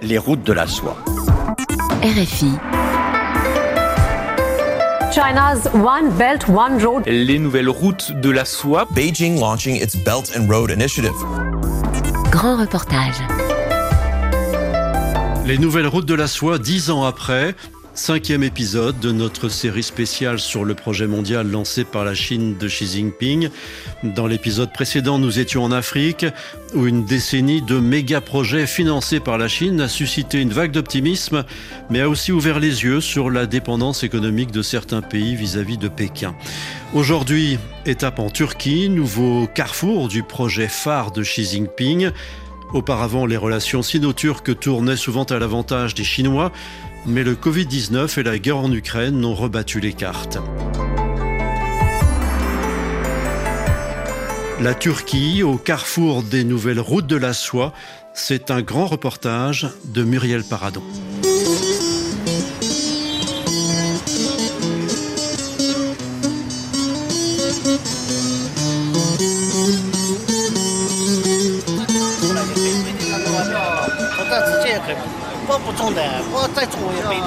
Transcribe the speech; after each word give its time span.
Les 0.00 0.16
routes 0.16 0.42
de 0.42 0.54
la 0.54 0.66
soie. 0.66 0.96
RFI. 2.02 2.52
China's 5.12 5.68
One 5.74 6.10
Belt 6.16 6.48
One 6.48 6.82
Road. 6.82 7.02
Les 7.06 7.38
nouvelles 7.38 7.68
routes 7.68 8.10
de 8.22 8.30
la 8.30 8.46
soie. 8.46 8.88
Beijing 8.94 9.38
launching 9.38 9.76
its 9.76 9.96
Belt 10.02 10.32
and 10.34 10.48
Road 10.48 10.70
Initiative. 10.70 11.12
Grand 12.30 12.56
reportage. 12.56 13.20
Les 15.44 15.58
nouvelles 15.58 15.86
routes 15.86 16.06
de 16.06 16.14
la 16.14 16.26
soie, 16.26 16.58
dix 16.58 16.88
ans 16.88 17.04
après, 17.04 17.54
Cinquième 17.94 18.42
épisode 18.42 18.98
de 19.00 19.12
notre 19.12 19.50
série 19.50 19.82
spéciale 19.82 20.38
sur 20.38 20.64
le 20.64 20.74
projet 20.74 21.06
mondial 21.06 21.50
lancé 21.50 21.84
par 21.84 22.06
la 22.06 22.14
Chine 22.14 22.56
de 22.56 22.66
Xi 22.66 22.86
Jinping. 22.86 23.50
Dans 24.02 24.26
l'épisode 24.26 24.72
précédent, 24.72 25.18
nous 25.18 25.38
étions 25.38 25.62
en 25.62 25.70
Afrique, 25.70 26.24
où 26.74 26.86
une 26.86 27.04
décennie 27.04 27.60
de 27.60 27.78
méga-projets 27.78 28.66
financés 28.66 29.20
par 29.20 29.36
la 29.36 29.46
Chine 29.46 29.78
a 29.82 29.88
suscité 29.88 30.40
une 30.40 30.54
vague 30.54 30.72
d'optimisme, 30.72 31.44
mais 31.90 32.00
a 32.00 32.08
aussi 32.08 32.32
ouvert 32.32 32.60
les 32.60 32.82
yeux 32.82 33.02
sur 33.02 33.30
la 33.30 33.44
dépendance 33.44 34.04
économique 34.04 34.52
de 34.52 34.62
certains 34.62 35.02
pays 35.02 35.36
vis-à-vis 35.36 35.76
de 35.76 35.88
Pékin. 35.88 36.34
Aujourd'hui, 36.94 37.58
étape 37.84 38.18
en 38.18 38.30
Turquie, 38.30 38.88
nouveau 38.88 39.46
carrefour 39.54 40.08
du 40.08 40.22
projet 40.22 40.68
phare 40.68 41.12
de 41.12 41.22
Xi 41.22 41.44
Jinping. 41.44 42.10
Auparavant, 42.74 43.26
les 43.26 43.36
relations 43.36 43.82
sino-turques 43.82 44.58
tournaient 44.58 44.96
souvent 44.96 45.24
à 45.24 45.38
l'avantage 45.38 45.94
des 45.94 46.04
Chinois, 46.04 46.52
mais 47.06 47.22
le 47.22 47.34
Covid-19 47.34 48.18
et 48.18 48.22
la 48.22 48.38
guerre 48.38 48.58
en 48.58 48.72
Ukraine 48.72 49.24
ont 49.24 49.34
rebattu 49.34 49.80
les 49.80 49.92
cartes. 49.92 50.38
La 54.60 54.74
Turquie, 54.74 55.42
au 55.42 55.56
carrefour 55.56 56.22
des 56.22 56.44
nouvelles 56.44 56.80
routes 56.80 57.08
de 57.08 57.16
la 57.16 57.32
soie, 57.32 57.72
c'est 58.14 58.50
un 58.50 58.62
grand 58.62 58.86
reportage 58.86 59.68
de 59.84 60.04
Muriel 60.04 60.44
Paradon. 60.44 60.82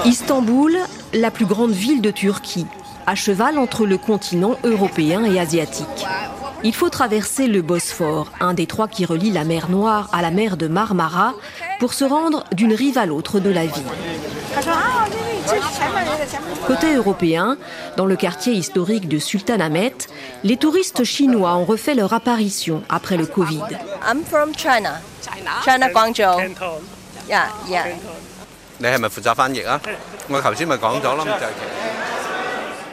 Istanbul, 0.04 0.78
la 1.12 1.30
plus 1.30 1.46
grande 1.46 1.72
ville 1.72 2.00
de 2.00 2.10
Turquie, 2.10 2.66
à 3.06 3.14
cheval 3.14 3.58
entre 3.58 3.86
le 3.86 3.98
continent 3.98 4.56
européen 4.64 5.24
et 5.24 5.38
asiatique. 5.38 6.06
Il 6.64 6.74
faut 6.74 6.88
traverser 6.88 7.46
le 7.46 7.62
Bosphore, 7.62 8.32
un 8.40 8.54
des 8.54 8.66
trois 8.66 8.88
qui 8.88 9.04
relie 9.04 9.30
la 9.30 9.44
mer 9.44 9.68
Noire 9.70 10.08
à 10.12 10.22
la 10.22 10.30
mer 10.30 10.56
de 10.56 10.66
Marmara, 10.66 11.34
pour 11.78 11.92
se 11.92 12.04
rendre 12.04 12.44
d'une 12.52 12.72
rive 12.72 12.98
à 12.98 13.06
l'autre 13.06 13.38
de 13.40 13.50
la 13.50 13.66
ville. 13.66 13.84
Côté 16.66 16.94
européen, 16.94 17.56
dans 17.96 18.06
le 18.06 18.16
quartier 18.16 18.54
historique 18.54 19.08
de 19.08 19.18
Sultanahmet, 19.18 19.94
les 20.42 20.56
touristes 20.56 21.04
chinois 21.04 21.54
ont 21.56 21.64
refait 21.64 21.94
leur 21.94 22.12
apparition 22.12 22.82
après 22.88 23.16
le 23.16 23.26
Covid. 23.26 23.60
I'm 24.08 24.24
from 24.24 24.52
China. 24.56 24.94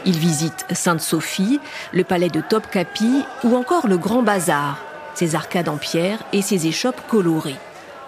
Ils 0.06 0.18
visitent 0.18 0.66
Sainte-Sophie, 0.72 1.60
le 1.92 2.04
palais 2.04 2.30
de 2.30 2.42
Topkapi 2.42 3.26
ou 3.44 3.56
encore 3.56 3.88
le 3.88 3.98
Grand 3.98 4.22
Bazar, 4.22 4.78
ses 5.16 5.36
arcades 5.36 5.70
en 5.70 5.78
pierre 5.78 6.20
et 6.34 6.42
ses 6.42 6.68
échoppes 6.68 7.02
colorées. 7.08 7.60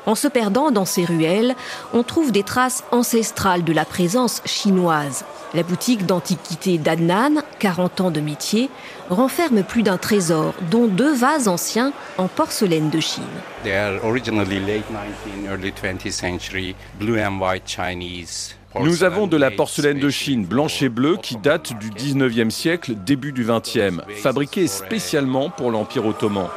En 0.05 0.15
se 0.15 0.27
perdant 0.27 0.71
dans 0.71 0.85
ces 0.85 1.03
ruelles, 1.03 1.55
on 1.93 2.03
trouve 2.03 2.31
des 2.31 2.43
traces 2.43 2.83
ancestrales 2.91 3.63
de 3.63 3.73
la 3.73 3.85
présence 3.85 4.41
chinoise. 4.45 5.25
La 5.53 5.63
boutique 5.63 6.05
d'antiquité 6.05 6.77
d'Adnan, 6.77 7.41
40 7.59 8.01
ans 8.01 8.11
de 8.11 8.19
métier, 8.19 8.69
renferme 9.09 9.63
plus 9.63 9.83
d'un 9.83 9.97
trésor, 9.97 10.53
dont 10.69 10.87
deux 10.87 11.13
vases 11.13 11.47
anciens 11.47 11.93
en 12.17 12.27
porcelaine 12.27 12.89
de 12.89 12.99
Chine. 12.99 13.23
Nous 18.77 19.03
avons 19.03 19.27
de 19.27 19.37
la 19.37 19.51
porcelaine 19.51 19.99
de 19.99 20.09
Chine 20.09 20.45
blanche 20.45 20.81
et 20.81 20.89
bleue 20.89 21.17
qui 21.21 21.37
date 21.37 21.73
du 21.79 21.91
19e 21.91 22.49
siècle, 22.49 22.93
début 22.93 23.31
du 23.31 23.45
20e, 23.45 24.01
fabriquée 24.21 24.67
spécialement 24.67 25.49
pour 25.49 25.71
l'Empire 25.71 26.05
ottoman. 26.05 26.49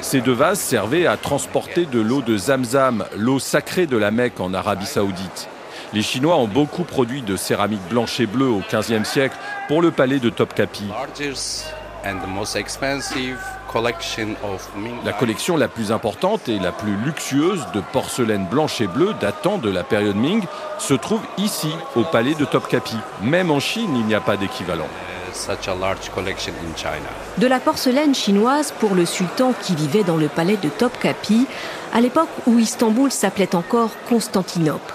Ces 0.00 0.20
deux 0.20 0.32
vases 0.32 0.60
servaient 0.60 1.06
à 1.06 1.16
transporter 1.16 1.86
de 1.86 2.00
l'eau 2.00 2.22
de 2.22 2.36
Zamzam, 2.36 3.04
l'eau 3.16 3.38
sacrée 3.38 3.86
de 3.86 3.96
la 3.96 4.10
Mecque 4.10 4.40
en 4.40 4.54
Arabie 4.54 4.86
saoudite. 4.86 5.48
Les 5.92 6.02
Chinois 6.02 6.36
ont 6.36 6.48
beaucoup 6.48 6.84
produit 6.84 7.20
de 7.20 7.36
céramique 7.36 7.86
blanche 7.90 8.18
et 8.20 8.26
bleue 8.26 8.48
au 8.48 8.62
XVe 8.72 9.04
siècle 9.04 9.36
pour 9.68 9.82
le 9.82 9.90
palais 9.90 10.20
de 10.20 10.30
Topkapi. 10.30 10.84
La 15.04 15.12
collection 15.12 15.56
la 15.56 15.68
plus 15.68 15.92
importante 15.92 16.48
et 16.48 16.58
la 16.58 16.72
plus 16.72 16.96
luxueuse 16.96 17.66
de 17.74 17.80
porcelaine 17.92 18.46
blanche 18.46 18.80
et 18.80 18.86
bleue 18.86 19.14
datant 19.20 19.58
de 19.58 19.70
la 19.70 19.84
période 19.84 20.16
Ming 20.16 20.42
se 20.78 20.94
trouve 20.94 21.22
ici, 21.36 21.70
au 21.94 22.04
palais 22.04 22.34
de 22.34 22.44
Topkapi. 22.46 22.96
Même 23.22 23.50
en 23.50 23.60
Chine, 23.60 23.94
il 23.96 24.06
n'y 24.06 24.14
a 24.14 24.20
pas 24.20 24.36
d'équivalent. 24.38 24.88
De 27.38 27.46
la 27.46 27.60
porcelaine 27.60 28.14
chinoise 28.14 28.72
pour 28.78 28.94
le 28.94 29.06
sultan 29.06 29.54
qui 29.62 29.74
vivait 29.74 30.04
dans 30.04 30.16
le 30.16 30.28
palais 30.28 30.56
de 30.56 30.68
Topkapi, 30.68 31.46
à 31.92 32.00
l'époque 32.00 32.28
où 32.46 32.58
Istanbul 32.58 33.10
s'appelait 33.10 33.54
encore 33.54 33.90
Constantinople. 34.08 34.94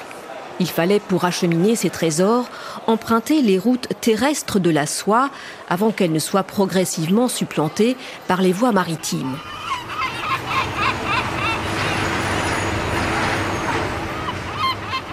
Il 0.59 0.67
fallait, 0.67 0.99
pour 0.99 1.25
acheminer 1.25 1.75
ces 1.75 1.89
trésors, 1.89 2.45
emprunter 2.87 3.41
les 3.41 3.59
routes 3.59 3.89
terrestres 4.01 4.59
de 4.59 4.69
la 4.69 4.87
soie 4.87 5.29
avant 5.69 5.91
qu'elles 5.91 6.11
ne 6.11 6.19
soient 6.19 6.43
progressivement 6.43 7.27
supplantées 7.27 7.95
par 8.27 8.41
les 8.41 8.53
voies 8.53 8.71
maritimes. 8.71 9.37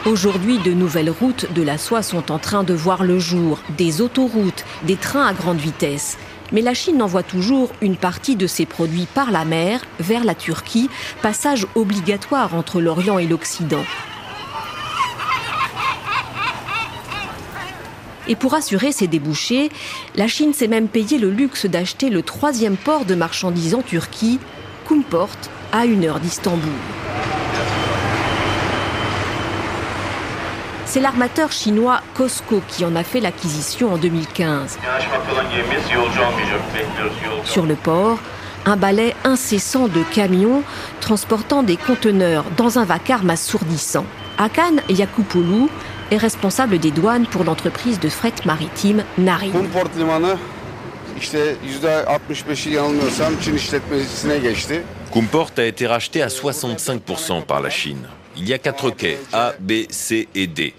Aujourd'hui, 0.06 0.58
de 0.58 0.74
nouvelles 0.74 1.08
routes 1.08 1.50
de 1.54 1.62
la 1.62 1.78
soie 1.78 2.02
sont 2.02 2.30
en 2.30 2.38
train 2.38 2.62
de 2.62 2.74
voir 2.74 3.04
le 3.04 3.18
jour, 3.18 3.60
des 3.78 4.02
autoroutes, 4.02 4.66
des 4.82 4.96
trains 4.96 5.24
à 5.24 5.32
grande 5.32 5.56
vitesse. 5.56 6.18
Mais 6.52 6.60
la 6.60 6.74
Chine 6.74 7.00
envoie 7.00 7.22
toujours 7.22 7.72
une 7.80 7.96
partie 7.96 8.36
de 8.36 8.46
ses 8.46 8.66
produits 8.66 9.08
par 9.14 9.30
la 9.30 9.46
mer 9.46 9.80
vers 10.00 10.24
la 10.24 10.34
Turquie, 10.34 10.90
passage 11.22 11.66
obligatoire 11.74 12.54
entre 12.54 12.82
l'Orient 12.82 13.18
et 13.18 13.26
l'Occident. 13.26 13.82
Et 18.28 18.36
pour 18.36 18.52
assurer 18.52 18.92
ses 18.92 19.06
débouchés, 19.06 19.70
la 20.16 20.28
Chine 20.28 20.52
s'est 20.52 20.68
même 20.68 20.88
payé 20.88 21.16
le 21.16 21.30
luxe 21.30 21.64
d'acheter 21.64 22.10
le 22.10 22.20
troisième 22.20 22.76
port 22.76 23.06
de 23.06 23.14
marchandises 23.14 23.74
en 23.74 23.80
Turquie, 23.80 24.38
Kumport, 24.86 25.30
à 25.72 25.86
une 25.86 26.04
heure 26.04 26.20
d'Istanbul. 26.20 26.68
C'est 30.94 31.00
l'armateur 31.00 31.50
chinois 31.50 32.02
Costco 32.14 32.62
qui 32.68 32.84
en 32.84 32.94
a 32.94 33.02
fait 33.02 33.18
l'acquisition 33.18 33.92
en 33.92 33.98
2015. 33.98 34.78
Sur 37.42 37.66
le 37.66 37.74
port, 37.74 38.20
un 38.64 38.76
balai 38.76 39.12
incessant 39.24 39.88
de 39.88 40.04
camions 40.14 40.62
transportant 41.00 41.64
des 41.64 41.76
conteneurs 41.76 42.44
dans 42.56 42.78
un 42.78 42.84
vacarme 42.84 43.30
assourdissant. 43.30 44.06
Akan 44.38 44.76
Yakupoulou 44.88 45.68
est 46.12 46.16
responsable 46.16 46.78
des 46.78 46.92
douanes 46.92 47.26
pour 47.26 47.42
l'entreprise 47.42 47.98
de 47.98 48.08
fret 48.08 48.32
maritime 48.44 49.02
Nari. 49.18 49.50
Kumport 55.12 55.50
a 55.56 55.64
été 55.64 55.88
racheté 55.88 56.22
à 56.22 56.28
65% 56.28 57.42
par 57.42 57.60
la 57.60 57.70
Chine. 57.70 58.06
Il 58.36 58.48
y 58.48 58.52
a 58.52 58.58
quatre 58.58 58.90
quais, 58.90 59.18
A, 59.32 59.54
B, 59.60 59.84
C 59.90 60.28
et 60.34 60.46
D. 60.46 60.74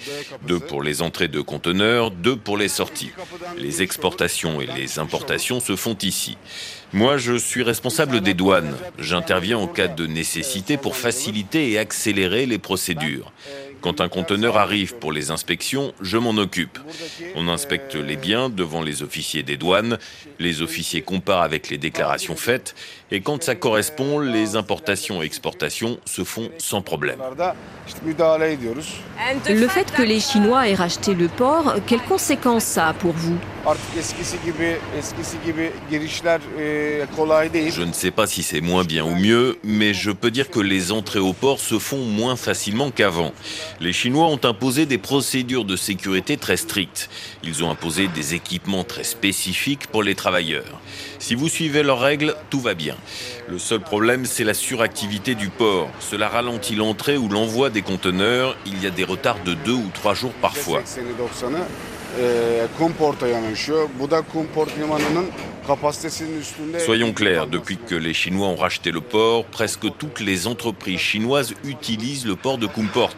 Deux 0.48 0.60
pour 0.60 0.84
les 0.84 1.02
entrées 1.02 1.28
de 1.28 1.42
conteneurs, 1.42 2.12
deux 2.12 2.36
pour 2.36 2.58
les 2.58 2.68
sorties. 2.68 3.12
Les 3.58 3.82
exportations 3.82 4.62
et 4.62 4.66
les 4.66 5.00
importations 5.00 5.60
se 5.60 5.76
font 5.76 5.98
ici. 6.02 6.38
Moi, 6.94 7.18
je 7.18 7.34
suis 7.34 7.64
responsable 7.64 8.22
des 8.22 8.34
douanes. 8.34 8.76
J'interviens 9.00 9.58
en 9.58 9.68
cas 9.68 9.88
de 9.88 10.06
nécessité 10.06 10.78
pour 10.78 10.96
faciliter 10.96 11.72
et 11.72 11.78
accélérer 11.78 12.46
les 12.46 12.58
procédures. 12.58 13.32
Quand 13.82 14.02
un 14.02 14.10
conteneur 14.10 14.58
arrive 14.58 14.96
pour 14.96 15.12
les 15.12 15.30
inspections, 15.30 15.94
je 16.02 16.18
m'en 16.18 16.38
occupe. 16.38 16.80
On 17.36 17.48
inspecte 17.48 17.94
les 17.94 18.16
biens 18.16 18.50
devant 18.50 18.82
les 18.82 19.04
officiers 19.04 19.44
des 19.44 19.58
douanes, 19.58 20.00
les 20.40 20.64
officiers 20.64 21.04
comparent 21.04 21.44
avec 21.44 21.70
les 21.70 21.78
déclarations 21.78 22.36
faites, 22.36 22.74
et 23.12 23.22
quand 23.22 23.44
ça 23.44 23.56
correspond, 23.56 24.20
les 24.20 24.56
importations 24.56 25.22
et 25.22 25.26
exportations 25.26 25.98
se 26.06 26.24
font 26.24 26.50
sans 26.58 26.82
problème. 26.82 27.20
Le 29.48 29.68
fait 29.68 29.92
que 29.92 30.02
les 30.02 30.20
Chinois 30.20 30.68
aient 30.68 30.74
racheté 30.74 31.14
le 31.14 31.28
port, 31.28 31.76
quelles 31.86 32.02
conséquences 32.02 32.64
ça 32.64 32.88
a 32.90 32.94
pour 32.94 33.14
vous? 33.14 33.38
Je 37.70 37.82
ne 37.82 37.94
sais 37.94 38.12
pas 38.12 38.28
si 38.28 38.44
c'est 38.44 38.62
moins 38.62 38.84
bien 38.84 39.06
ou 39.06 39.16
mieux, 39.16 39.58
mais 39.64 39.94
je 39.94 40.12
peux 40.12 40.32
dire 40.32 40.50
que 40.50 40.60
les 40.60 40.92
entrées 40.92 41.20
au 41.20 41.34
port 41.34 41.60
se 41.60 41.80
font 41.80 42.04
moins 42.06 42.36
facilement 42.36 42.92
qu'avant. 42.92 43.34
Les 43.80 43.94
Chinois 43.94 44.28
ont 44.28 44.40
imposé 44.44 44.86
des 44.86 44.98
procédures 44.98 45.66
de 45.66 45.76
sécurité 45.76 46.38
très 46.38 46.58
strictes. 46.58 47.10
Ils 47.44 47.64
ont 47.64 47.70
imposé 47.70 48.08
des 48.08 48.34
équipements 48.34 48.84
très 48.84 49.04
spécifiques 49.04 49.88
pour 49.88 50.04
les 50.04 50.16
travailleurs. 50.16 50.82
Si 51.26 51.34
vous 51.34 51.50
suivez 51.50 51.82
leurs 51.82 52.02
règles, 52.02 52.36
tout 52.52 52.60
va 52.60 52.76
bien. 52.76 52.96
Le 53.50 53.58
seul 53.58 53.80
problème, 53.80 54.26
c'est 54.26 54.44
la 54.44 54.54
suractivité 54.54 55.34
du 55.34 55.50
port. 55.50 55.90
Cela 56.00 56.30
ralentit 56.30 56.76
l'entrée 56.76 57.18
ou 57.18 57.30
l'envoi 57.30 57.72
des 57.72 57.82
conteneurs. 57.82 58.56
Il 58.68 58.84
y 58.84 58.86
a 58.86 58.92
des 58.92 59.04
retards 59.04 59.44
de 59.44 59.56
deux 59.56 59.74
ou 59.74 59.90
trois 59.92 60.14
jours 60.14 60.34
parfois. 60.40 60.84
Soyons 66.80 67.12
clairs, 67.12 67.48
depuis 67.48 67.78
que 67.78 67.96
les 67.96 68.14
Chinois 68.14 68.48
ont 68.48 68.56
racheté 68.56 68.92
le 68.92 69.02
port, 69.02 69.46
presque 69.46 69.86
toutes 69.98 70.20
les 70.20 70.48
entreprises 70.48 71.00
chinoises 71.00 71.54
utilisent 71.64 72.26
le 72.26 72.36
port 72.36 72.58
de 72.58 72.68
Kumport. 72.68 73.16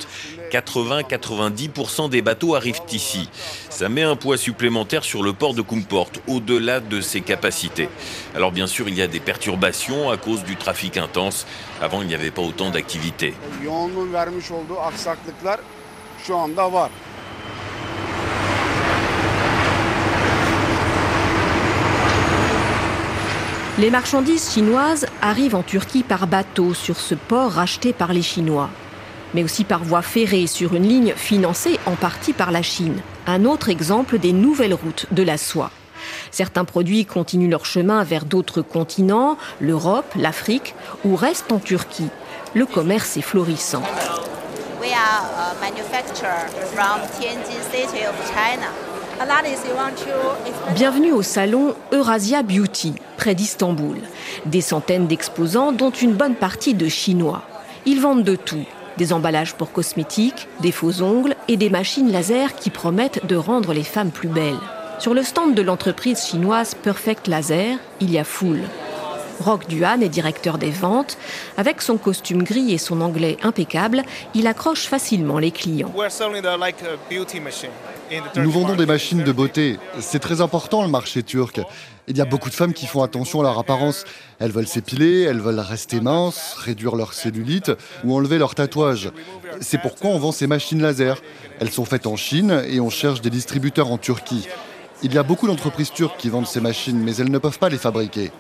80-90% 0.52 2.10
des 2.10 2.22
bateaux 2.22 2.56
arrivent 2.56 2.82
ici. 2.92 3.30
Ça 3.70 3.90
met 3.90 4.04
un 4.04 4.16
poids 4.16 4.38
supplémentaire 4.38 5.04
sur 5.04 5.22
le 5.24 5.34
port 5.34 5.54
de 5.54 5.62
Kumport, 5.62 6.10
au-delà 6.28 6.80
de 6.80 7.02
ses 7.02 7.22
capacités. 7.22 7.90
Alors 8.34 8.52
bien 8.52 8.66
sûr, 8.66 8.88
il 8.88 8.96
y 8.96 9.02
a 9.02 9.08
des 9.08 9.20
perturbations 9.20 10.10
à 10.10 10.18
cause 10.18 10.44
du 10.44 10.56
trafic 10.56 10.98
intense. 10.98 11.46
Avant, 11.82 12.02
il 12.02 12.08
n'y 12.08 12.16
avait 12.16 12.32
pas 12.32 12.42
autant 12.42 12.70
d'activité. 12.70 13.34
Les 23.80 23.92
marchandises 23.92 24.54
chinoises 24.54 25.06
arrivent 25.22 25.54
en 25.54 25.62
Turquie 25.62 26.02
par 26.02 26.26
bateau 26.26 26.74
sur 26.74 27.00
ce 27.00 27.14
port 27.14 27.52
racheté 27.52 27.94
par 27.94 28.12
les 28.12 28.24
Chinois, 28.24 28.72
mais 29.36 29.44
aussi 29.44 29.64
par 29.66 29.84
voie 29.84 30.02
ferrée 30.02 30.48
sur 30.48 30.74
une 30.74 30.88
ligne 30.88 31.14
financée 31.16 31.80
en 31.86 31.96
partie 31.96 32.34
par 32.34 32.50
la 32.50 32.64
Chine. 32.64 33.00
Un 33.28 33.46
autre 33.46 33.70
exemple 33.70 34.18
des 34.18 34.34
nouvelles 34.34 34.74
routes 34.74 35.06
de 35.12 35.22
la 35.22 35.38
soie. 35.38 35.70
Certains 36.32 36.66
produits 36.66 37.06
continuent 37.06 37.52
leur 37.52 37.66
chemin 37.66 38.04
vers 38.04 38.26
d'autres 38.26 38.64
continents, 38.64 39.38
l'Europe, 39.62 40.12
l'Afrique, 40.16 40.74
ou 41.06 41.16
restent 41.16 41.52
en 41.52 41.60
Turquie. 41.60 42.10
Le 42.56 42.66
commerce 42.66 43.16
est 43.16 43.22
florissant. 43.22 43.84
Are 48.40 48.87
Bienvenue 50.76 51.12
au 51.12 51.24
salon 51.24 51.74
Eurasia 51.92 52.44
Beauty, 52.44 52.94
près 53.18 53.34
d'Istanbul. 53.34 53.98
Des 54.46 54.62
centaines 54.62 55.08
d'exposants, 55.08 55.72
dont 55.72 55.90
une 55.90 56.14
bonne 56.14 56.36
partie 56.36 56.76
de 56.76 56.88
Chinois. 56.88 57.42
Ils 57.86 58.00
vendent 58.00 58.24
de 58.24 58.36
tout. 58.36 58.66
Des 58.98 59.14
emballages 59.14 59.56
pour 59.56 59.72
cosmétiques, 59.72 60.48
des 60.60 60.72
faux 60.72 61.02
ongles 61.02 61.36
et 61.48 61.58
des 61.58 61.72
machines 61.72 62.12
laser 62.12 62.56
qui 62.56 62.70
promettent 62.70 63.26
de 63.26 63.36
rendre 63.36 63.74
les 63.74 63.84
femmes 63.84 64.12
plus 64.12 64.30
belles. 64.30 64.60
Sur 65.00 65.16
le 65.16 65.24
stand 65.24 65.56
de 65.56 65.62
l'entreprise 65.64 66.26
chinoise 66.26 66.76
Perfect 66.76 67.28
Laser, 67.28 67.78
il 68.00 68.12
y 68.12 68.20
a 68.20 68.24
foule. 68.24 68.62
Rock 69.40 69.68
Duhan 69.68 70.02
est 70.02 70.10
directeur 70.10 70.58
des 70.58 70.72
ventes. 70.72 71.18
Avec 71.58 71.82
son 71.82 71.98
costume 71.98 72.44
gris 72.44 72.74
et 72.74 72.78
son 72.78 73.02
anglais 73.02 73.38
impeccable, 73.44 74.04
il 74.34 74.48
accroche 74.48 74.88
facilement 74.88 75.40
les 75.40 75.52
clients. 75.52 75.92
Nous 78.36 78.52
vendons 78.52 78.76
des 78.76 78.86
machines 78.86 79.24
de 79.24 79.32
beauté. 79.32 79.78
C'est 80.00 80.20
très 80.20 80.42
important 80.42 80.82
le 80.82 80.88
marché 80.88 81.24
turc. 81.24 81.62
Il 82.08 82.18
y 82.18 82.22
a 82.22 82.26
beaucoup 82.26 82.50
de 82.50 82.54
femmes 82.54 82.74
qui 82.74 82.86
font 82.86 83.04
attention 83.04 83.42
à 83.42 83.44
leur 83.44 83.60
apparence. 83.60 84.06
Elles 84.40 84.52
veulent 84.52 84.68
s'épiler, 84.68 85.24
elles 85.24 85.42
veulent 85.42 85.60
rester 85.60 86.00
minces, 86.00 86.56
réduire 86.58 86.96
leur 86.96 87.14
cellulite 87.14 87.72
ou 88.04 88.16
enlever 88.16 88.38
leurs 88.38 88.56
tatouages. 88.56 89.12
C'est 89.60 89.82
pourquoi 89.82 90.12
on 90.12 90.20
vend 90.20 90.32
ces 90.32 90.48
machines 90.48 90.82
laser. 90.82 91.22
Elles 91.60 91.72
sont 91.72 91.86
faites 91.86 92.08
en 92.08 92.16
Chine 92.16 92.64
et 92.68 92.80
on 92.80 92.90
cherche 92.90 93.22
des 93.22 93.30
distributeurs 93.30 93.92
en 93.92 93.98
Turquie. 93.98 94.48
Il 95.04 95.14
y 95.14 95.18
a 95.18 95.24
beaucoup 95.24 95.48
d'entreprises 95.48 95.92
turques 95.92 96.18
qui 96.18 96.30
vendent 96.30 96.48
ces 96.48 96.62
machines, 96.62 97.00
mais 97.00 97.16
elles 97.18 97.32
ne 97.32 97.38
peuvent 97.38 97.60
pas 97.60 97.70
les 97.70 97.78
fabriquer. 97.78 98.32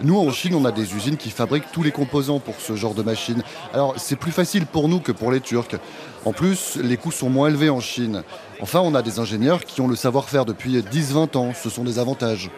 Nous, 0.00 0.16
en 0.16 0.30
Chine, 0.30 0.54
on 0.54 0.64
a 0.64 0.70
des 0.70 0.94
usines 0.94 1.16
qui 1.16 1.30
fabriquent 1.30 1.72
tous 1.72 1.82
les 1.82 1.90
composants 1.90 2.38
pour 2.38 2.54
ce 2.60 2.76
genre 2.76 2.94
de 2.94 3.02
machines. 3.02 3.42
Alors, 3.72 3.94
c'est 3.96 4.14
plus 4.14 4.30
facile 4.30 4.66
pour 4.66 4.88
nous 4.88 5.00
que 5.00 5.10
pour 5.10 5.32
les 5.32 5.40
Turcs. 5.40 5.74
En 6.24 6.32
plus, 6.32 6.76
les 6.76 6.96
coûts 6.96 7.10
sont 7.10 7.30
moins 7.30 7.48
élevés 7.48 7.70
en 7.70 7.80
Chine. 7.80 8.22
Enfin, 8.60 8.80
on 8.80 8.94
a 8.94 9.02
des 9.02 9.18
ingénieurs 9.18 9.64
qui 9.64 9.80
ont 9.80 9.88
le 9.88 9.96
savoir-faire 9.96 10.44
depuis 10.44 10.78
10-20 10.78 11.36
ans. 11.36 11.52
Ce 11.54 11.70
sont 11.70 11.82
des 11.82 11.98
avantages. 11.98 12.50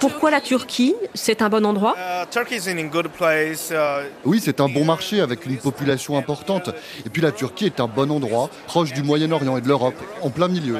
Pourquoi 0.00 0.30
la 0.30 0.40
Turquie? 0.40 0.94
C'est 1.14 1.42
un 1.42 1.48
bon 1.48 1.64
endroit? 1.64 1.94
Oui, 4.24 4.40
c'est 4.42 4.60
un 4.60 4.68
bon 4.68 4.84
marché 4.84 5.20
avec 5.20 5.46
une 5.46 5.58
population 5.58 6.16
importante. 6.16 6.70
Et 7.06 7.10
puis 7.10 7.22
la 7.22 7.32
Turquie 7.32 7.66
est 7.66 7.80
un 7.80 7.86
bon 7.86 8.10
endroit, 8.10 8.50
proche 8.66 8.92
du 8.92 9.02
Moyen-Orient 9.02 9.56
et 9.56 9.60
de 9.60 9.68
l'Europe, 9.68 9.94
en 10.22 10.30
plein 10.30 10.48
milieu. 10.48 10.78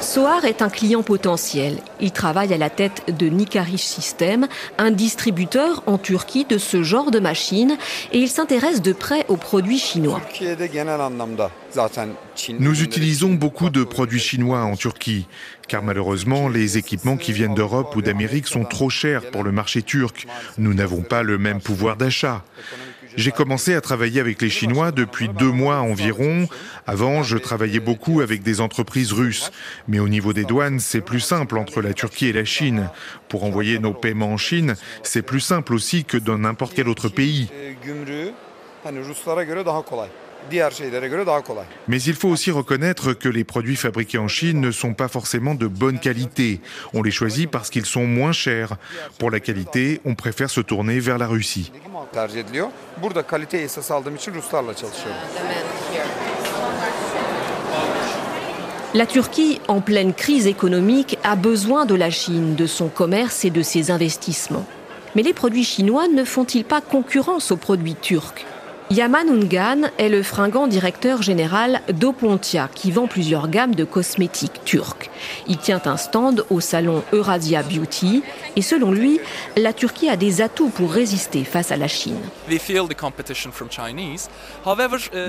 Soar 0.00 0.44
est 0.44 0.62
un 0.62 0.70
client 0.70 1.02
potentiel. 1.02 1.78
Il 2.00 2.10
travaille 2.10 2.52
à 2.54 2.58
la 2.58 2.70
tête 2.70 3.02
de 3.16 3.28
Nikarish 3.28 3.82
System, 3.82 4.48
un 4.78 4.90
distributeur 4.90 5.82
en 5.86 5.98
Turquie 5.98 6.44
de 6.44 6.58
ce 6.58 6.82
genre 6.82 7.10
de 7.10 7.20
machines, 7.20 7.76
et 8.12 8.18
il 8.18 8.28
s'intéresse 8.28 8.82
de 8.82 8.92
près 8.92 9.24
aux 9.28 9.36
produits 9.36 9.78
chinois. 9.78 10.20
Nous 12.58 12.82
utilisons 12.82 13.34
beaucoup 13.34 13.70
de 13.70 13.84
produits 13.84 14.20
chinois 14.20 14.62
en 14.62 14.74
Turquie, 14.74 15.26
car 15.68 15.82
malheureusement, 15.82 16.48
les 16.48 16.78
équipements 16.78 17.16
qui 17.16 17.32
viennent 17.32 17.54
d'Europe 17.54 17.94
ou 17.94 18.02
d'Amérique 18.02 18.48
sont 18.48 18.64
trop 18.64 18.90
chers 18.90 19.30
pour 19.30 19.44
le 19.44 19.52
marché 19.52 19.82
turc. 19.82 20.26
Nous 20.58 20.74
n'avons 20.74 21.02
pas 21.02 21.22
le 21.22 21.38
même 21.38 21.60
pouvoir 21.60 21.96
d'achat. 21.96 22.42
J'ai 23.16 23.32
commencé 23.32 23.74
à 23.74 23.80
travailler 23.80 24.20
avec 24.20 24.40
les 24.40 24.50
Chinois 24.50 24.92
depuis 24.92 25.28
deux 25.28 25.50
mois 25.50 25.78
environ. 25.78 26.48
Avant, 26.86 27.22
je 27.22 27.36
travaillais 27.36 27.80
beaucoup 27.80 28.20
avec 28.20 28.42
des 28.42 28.60
entreprises 28.60 29.12
russes. 29.12 29.50
Mais 29.88 29.98
au 29.98 30.08
niveau 30.08 30.32
des 30.32 30.44
douanes, 30.44 30.80
c'est 30.80 31.00
plus 31.00 31.20
simple 31.20 31.58
entre 31.58 31.80
la 31.80 31.92
Turquie 31.92 32.26
et 32.26 32.32
la 32.32 32.44
Chine. 32.44 32.88
Pour 33.28 33.44
envoyer 33.44 33.78
nos 33.78 33.92
paiements 33.92 34.32
en 34.32 34.36
Chine, 34.36 34.76
c'est 35.02 35.22
plus 35.22 35.40
simple 35.40 35.74
aussi 35.74 36.04
que 36.04 36.16
dans 36.16 36.38
n'importe 36.38 36.74
quel 36.74 36.88
autre 36.88 37.08
pays. 37.08 37.48
Mais 41.88 42.02
il 42.02 42.14
faut 42.14 42.28
aussi 42.28 42.50
reconnaître 42.50 43.12
que 43.12 43.28
les 43.28 43.44
produits 43.44 43.76
fabriqués 43.76 44.18
en 44.18 44.28
Chine 44.28 44.60
ne 44.60 44.70
sont 44.70 44.94
pas 44.94 45.08
forcément 45.08 45.54
de 45.54 45.66
bonne 45.66 45.98
qualité. 45.98 46.60
On 46.92 47.02
les 47.02 47.10
choisit 47.10 47.50
parce 47.50 47.70
qu'ils 47.70 47.86
sont 47.86 48.06
moins 48.06 48.32
chers. 48.32 48.76
Pour 49.18 49.30
la 49.30 49.40
qualité, 49.40 50.00
on 50.04 50.14
préfère 50.14 50.50
se 50.50 50.60
tourner 50.60 51.00
vers 51.00 51.18
la 51.18 51.26
Russie. 51.26 51.72
La 58.92 59.06
Turquie, 59.06 59.60
en 59.68 59.80
pleine 59.80 60.12
crise 60.12 60.48
économique, 60.48 61.16
a 61.22 61.36
besoin 61.36 61.86
de 61.86 61.94
la 61.94 62.10
Chine, 62.10 62.56
de 62.56 62.66
son 62.66 62.88
commerce 62.88 63.44
et 63.44 63.50
de 63.50 63.62
ses 63.62 63.92
investissements. 63.92 64.66
Mais 65.14 65.22
les 65.22 65.32
produits 65.32 65.64
chinois 65.64 66.08
ne 66.08 66.24
font-ils 66.24 66.64
pas 66.64 66.80
concurrence 66.80 67.52
aux 67.52 67.56
produits 67.56 67.94
turcs? 67.94 68.44
Yaman 68.92 69.28
Ungan 69.28 69.88
est 69.98 70.08
le 70.08 70.24
fringant 70.24 70.66
directeur 70.66 71.22
général 71.22 71.80
d'Opontia, 71.92 72.68
qui 72.74 72.90
vend 72.90 73.06
plusieurs 73.06 73.48
gammes 73.48 73.76
de 73.76 73.84
cosmétiques 73.84 74.64
turcs. 74.64 75.08
Il 75.46 75.58
tient 75.58 75.80
un 75.84 75.96
stand 75.96 76.44
au 76.50 76.58
salon 76.58 77.04
Eurasia 77.12 77.62
Beauty 77.62 78.24
et 78.56 78.62
selon 78.62 78.90
lui, 78.90 79.20
la 79.56 79.72
Turquie 79.72 80.08
a 80.08 80.16
des 80.16 80.40
atouts 80.42 80.70
pour 80.70 80.92
résister 80.92 81.44
face 81.44 81.70
à 81.70 81.76
la 81.76 81.86
Chine. 81.86 82.18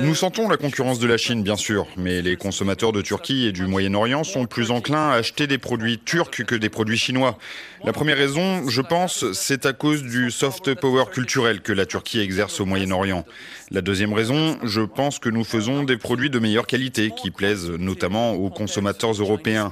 Nous 0.01 0.15
sentons 0.15 0.49
la 0.49 0.57
concurrence 0.57 0.97
de 0.97 1.05
la 1.05 1.17
Chine, 1.17 1.43
bien 1.43 1.55
sûr, 1.55 1.85
mais 1.97 2.23
les 2.23 2.37
consommateurs 2.37 2.93
de 2.93 3.03
Turquie 3.03 3.45
et 3.45 3.51
du 3.51 3.67
Moyen-Orient 3.67 4.23
sont 4.23 4.47
plus 4.47 4.71
enclins 4.71 5.11
à 5.11 5.17
acheter 5.17 5.45
des 5.45 5.59
produits 5.59 5.99
turcs 5.99 6.45
que 6.47 6.55
des 6.55 6.69
produits 6.69 6.97
chinois. 6.97 7.37
La 7.83 7.93
première 7.93 8.17
raison, 8.17 8.67
je 8.69 8.81
pense, 8.81 9.31
c'est 9.33 9.67
à 9.67 9.73
cause 9.73 10.01
du 10.01 10.31
soft 10.31 10.73
power 10.73 11.05
culturel 11.11 11.61
que 11.61 11.73
la 11.73 11.85
Turquie 11.85 12.21
exerce 12.21 12.59
au 12.59 12.65
Moyen-Orient. 12.65 13.23
La 13.71 13.81
deuxième 13.81 14.13
raison, 14.13 14.57
je 14.63 14.81
pense 14.81 15.19
que 15.19 15.29
nous 15.29 15.43
faisons 15.43 15.83
des 15.83 15.97
produits 15.97 16.29
de 16.29 16.39
meilleure 16.39 16.67
qualité 16.67 17.11
qui 17.11 17.31
plaisent 17.31 17.69
notamment 17.69 18.33
aux 18.33 18.49
consommateurs 18.49 19.13
européens. 19.13 19.71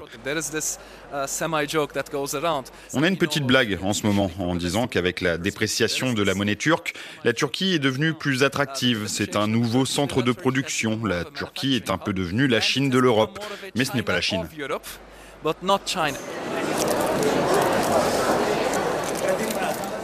On 2.93 3.03
a 3.03 3.07
une 3.07 3.17
petite 3.17 3.43
blague 3.43 3.79
en 3.83 3.93
ce 3.93 4.05
moment 4.05 4.31
en 4.39 4.55
disant 4.55 4.88
qu'avec 4.88 5.21
la 5.21 5.38
dépréciation 5.38 6.13
de 6.13 6.24
la 6.24 6.36
monnaie 6.36 6.55
turque, 6.55 6.93
la 7.24 7.33
Turquie 7.33 7.74
est 7.74 7.79
devenue 7.79 8.13
plus 8.13 8.43
attractive. 8.43 9.05
C'est 9.07 9.36
un 9.36 9.48
nouveau 9.48 9.86
centre 9.86 10.21
de 10.21 10.31
production. 10.31 11.03
La 11.05 11.24
Turquie 11.24 11.75
est 11.75 11.89
un 11.89 11.98
peu 11.98 12.13
devenue 12.13 12.48
la 12.48 12.62
Chine 12.62 12.89
de 12.89 13.00
l'Europe. 13.00 13.39
Mais 13.75 13.86
ce 13.86 13.95
n'est 13.95 14.03
pas 14.03 14.13
la 14.13 14.21
Chine. 14.21 14.48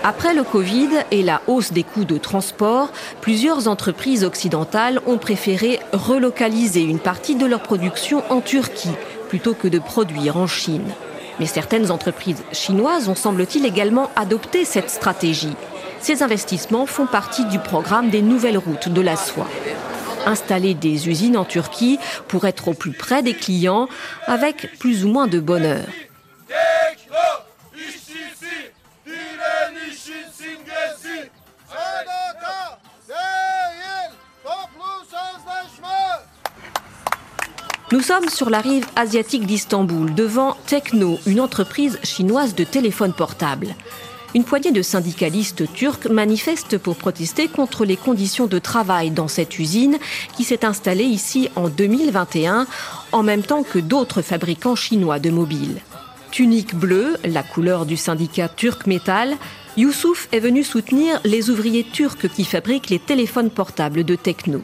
Après 0.08 0.36
le 0.36 0.44
Covid 0.44 0.90
et 1.10 1.24
la 1.24 1.42
hausse 1.48 1.72
des 1.72 1.82
coûts 1.82 2.06
de 2.06 2.20
transport, 2.20 2.92
plusieurs 3.22 3.68
entreprises 3.68 4.24
occidentales 4.24 5.02
ont 5.08 5.18
préféré 5.18 5.80
relocaliser 5.94 6.84
une 6.84 7.00
partie 7.00 7.34
de 7.34 7.48
leur 7.48 7.64
production 7.64 8.22
en 8.30 8.40
Turquie 8.40 8.94
plutôt 9.30 9.56
que 9.56 9.68
de 9.68 9.80
produire 9.80 10.38
en 10.38 10.46
Chine. 10.46 10.86
Mais 11.40 11.48
certaines 11.48 11.90
entreprises 11.90 12.44
chinoises 12.52 13.10
ont, 13.10 13.16
semble-t-il, 13.16 13.66
également 13.66 14.12
adopté 14.16 14.64
cette 14.64 14.92
stratégie. 14.92 15.56
Ces 16.02 16.22
investissements 16.22 16.86
font 16.86 17.08
partie 17.08 17.46
du 17.46 17.58
programme 17.58 18.12
des 18.12 18.22
nouvelles 18.22 18.60
routes 18.60 18.90
de 18.90 19.02
la 19.02 19.16
soie. 19.16 19.48
Installer 20.28 20.76
des 20.76 21.10
usines 21.10 21.36
en 21.36 21.46
Turquie 21.46 21.98
pour 22.28 22.46
être 22.46 22.68
au 22.68 22.74
plus 22.76 22.92
près 22.94 23.24
des 23.24 23.34
clients 23.34 23.90
avec 24.28 24.78
plus 24.78 25.04
ou 25.04 25.08
moins 25.08 25.26
de 25.26 25.40
bonheur. 25.40 25.86
Nous 37.96 38.02
sommes 38.02 38.28
sur 38.28 38.50
la 38.50 38.60
rive 38.60 38.86
asiatique 38.98 39.46
d'Istanbul, 39.46 40.14
devant 40.14 40.58
Techno, 40.68 41.18
une 41.25 41.40
entreprise 41.40 41.98
chinoise 42.04 42.54
de 42.54 42.66
téléphone 42.66 43.14
portable. 43.14 43.74
Une 44.34 44.44
poignée 44.44 44.74
de 44.74 44.82
syndicalistes 44.82 45.72
turcs 45.74 46.10
manifestent 46.10 46.78
pour 46.78 46.98
protester 46.98 47.48
contre 47.48 47.86
les 47.86 47.96
conditions 47.96 48.48
de 48.48 48.60
travail 48.60 49.12
dans 49.12 49.30
cette 49.30 49.60
usine 49.60 49.98
qui 50.36 50.44
s'est 50.44 50.66
installée 50.66 51.06
ici 51.06 51.48
en 51.56 51.70
2021, 51.70 52.68
en 53.14 53.24
même 53.24 53.44
temps 53.44 53.64
que 53.64 53.80
d'autres 53.80 54.22
fabricants 54.22 54.75
chinois 54.75 55.20
de 55.20 55.30
mobiles. 55.30 55.80
Tunique 56.32 56.75
bleue, 56.75 57.16
la 57.24 57.44
couleur 57.44 57.86
du 57.86 57.96
syndicat 57.96 58.50
Turc 58.50 58.88
Metal, 58.88 59.38
Youssouf 59.78 60.28
est 60.34 60.42
venu 60.42 60.66
soutenir 60.66 61.22
les 61.24 61.50
ouvriers 61.50 61.86
turcs 61.86 62.28
qui 62.28 62.44
fabriquent 62.44 62.90
les 62.90 63.00
téléphones 63.00 63.52
portables 63.52 64.04
de 64.04 64.16
Techno. 64.16 64.64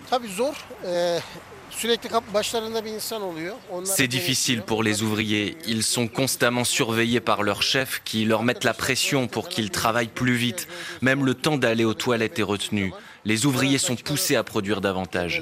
C'est 3.85 4.07
difficile 4.07 4.61
pour 4.61 4.83
les 4.83 5.03
ouvriers. 5.03 5.57
Ils 5.67 5.83
sont 5.83 6.07
constamment 6.07 6.63
surveillés 6.63 7.19
par 7.21 7.43
leurs 7.43 7.63
chefs 7.63 8.01
qui 8.03 8.25
leur 8.25 8.43
mettent 8.43 8.63
la 8.63 8.73
pression 8.73 9.27
pour 9.27 9.49
qu'ils 9.49 9.71
travaillent 9.71 10.07
plus 10.07 10.35
vite. 10.35 10.67
Même 11.01 11.25
le 11.25 11.33
temps 11.33 11.57
d'aller 11.57 11.85
aux 11.85 11.93
toilettes 11.93 12.39
est 12.39 12.43
retenu. 12.43 12.93
Les 13.25 13.45
ouvriers 13.45 13.77
sont 13.77 13.95
poussés 13.95 14.35
à 14.35 14.43
produire 14.43 14.81
davantage. 14.81 15.41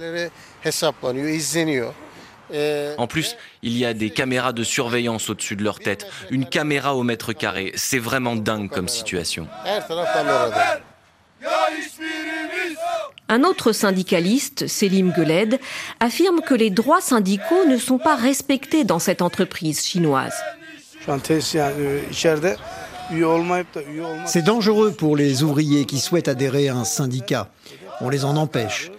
En 2.98 3.08
plus, 3.08 3.36
il 3.62 3.78
y 3.78 3.86
a 3.86 3.94
des 3.94 4.10
caméras 4.10 4.54
de 4.54 4.64
surveillance 4.64 5.30
au-dessus 5.30 5.56
de 5.56 5.64
leur 5.64 5.80
tête, 5.80 6.08
une 6.32 6.46
caméra 6.46 6.96
au 6.96 7.04
mètre 7.04 7.34
carré. 7.34 7.72
C'est 7.76 8.00
vraiment 8.00 8.36
dingue 8.36 8.70
comme 8.70 8.88
situation. 8.88 9.48
Un 13.32 13.44
autre 13.44 13.74
syndicaliste, 13.74 14.68
Selim 14.68 15.14
Geled, 15.16 15.60
affirme 16.00 16.42
que 16.42 16.56
les 16.56 16.72
droits 16.72 17.00
syndicaux 17.00 17.66
ne 17.68 17.78
sont 17.78 18.00
pas 18.00 18.16
respectés 18.16 18.84
dans 18.84 18.98
cette 18.98 19.22
entreprise 19.22 19.86
chinoise. 19.86 20.34
C'est 24.26 24.42
dangereux 24.42 24.92
pour 24.92 25.16
les 25.16 25.44
ouvriers 25.44 25.86
qui 25.86 26.00
souhaitent 26.00 26.28
adhérer 26.28 26.70
à 26.70 26.76
un 26.76 26.84
syndicat. 26.84 27.50
On 28.02 28.10
les 28.10 28.26
en 28.26 28.36
empêche. 28.36 28.92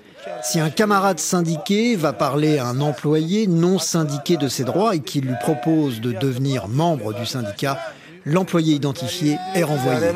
Si 0.44 0.60
un 0.60 0.70
camarade 0.70 1.18
syndiqué 1.18 1.96
va 1.96 2.12
parler 2.12 2.58
à 2.58 2.66
un 2.66 2.80
employé 2.80 3.48
non 3.48 3.80
syndiqué 3.80 4.36
de 4.36 4.46
ses 4.46 4.64
droits 4.64 4.94
et 4.94 5.00
qu'il 5.00 5.24
lui 5.24 5.36
propose 5.40 6.00
de 6.00 6.12
devenir 6.12 6.68
membre 6.68 7.12
du 7.14 7.26
syndicat, 7.26 7.78
l'employé 8.24 8.74
identifié 8.74 9.38
est 9.54 9.64
renvoyé. 9.64 10.12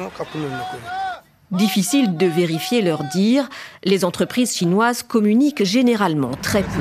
Difficile 1.57 2.17
de 2.17 2.27
vérifier 2.27 2.83
leur 2.83 3.05
dire, 3.05 3.49
les 3.85 4.05
entreprises 4.05 4.57
chinoises 4.57 5.05
communiquent 5.05 5.65
généralement 5.65 6.33
très 6.43 6.63
peu. 6.63 6.81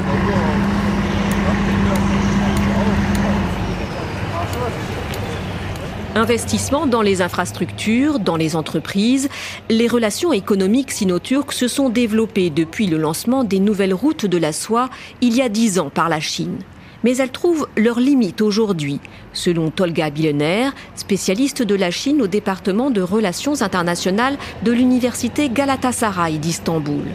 Investissement 6.16 6.88
dans 6.88 7.02
les 7.02 7.22
infrastructures, 7.22 8.20
dans 8.20 8.36
les 8.36 8.56
entreprises, 8.56 9.30
les 9.70 9.88
relations 9.88 10.34
économiques 10.34 10.92
sino-turques 10.92 11.54
se 11.54 11.68
sont 11.68 11.90
développées 11.90 12.50
depuis 12.50 12.88
le 12.88 12.98
lancement 12.98 13.44
des 13.44 13.60
nouvelles 13.60 13.94
routes 13.94 14.26
de 14.26 14.38
la 14.38 14.54
soie 14.54 14.90
il 15.22 15.36
y 15.36 15.42
a 15.42 15.50
dix 15.50 15.80
ans 15.80 15.90
par 15.90 16.10
la 16.10 16.20
Chine 16.20 16.58
mais 17.04 17.18
elles 17.18 17.32
trouvent 17.32 17.68
leurs 17.78 18.00
limites 18.00 18.42
aujourd'hui, 18.42 19.00
selon 19.34 19.70
Tolga 19.70 20.10
Billener, 20.10 20.70
spécialiste 20.96 21.62
de 21.64 21.76
la 21.76 21.92
Chine 21.92 22.22
au 22.22 22.28
département 22.28 22.92
de 22.92 23.02
relations 23.02 23.62
internationales 23.62 24.38
de 24.64 24.72
l'université 24.72 25.50
Galatasaray 25.50 26.38
d'Istanbul. 26.38 27.06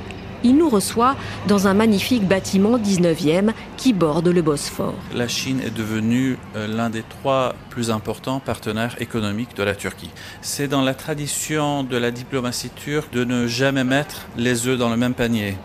Il 0.44 0.56
nous 0.56 0.68
reçoit 0.68 1.16
dans 1.48 1.66
un 1.66 1.74
magnifique 1.74 2.26
bâtiment 2.26 2.78
19e 2.78 3.52
qui 3.76 3.92
borde 3.92 4.28
le 4.28 4.42
Bosphore. 4.42 4.94
La 5.14 5.26
Chine 5.26 5.60
est 5.60 5.76
devenue 5.76 6.38
euh, 6.54 6.66
l'un 6.68 6.90
des 6.90 7.02
trois 7.02 7.54
plus 7.70 7.90
importants 7.90 8.38
partenaires 8.38 8.96
économiques 9.00 9.56
de 9.56 9.62
la 9.62 9.74
Turquie. 9.74 10.10
C'est 10.40 10.68
dans 10.68 10.82
la 10.82 10.94
tradition 10.94 11.82
de 11.82 11.96
la 11.96 12.10
diplomatie 12.10 12.70
turque 12.70 13.12
de 13.12 13.24
ne 13.24 13.46
jamais 13.46 13.84
mettre 13.84 14.26
les 14.36 14.68
œufs 14.68 14.78
dans 14.78 14.90
le 14.90 14.96
même 14.96 15.14
panier. 15.14 15.56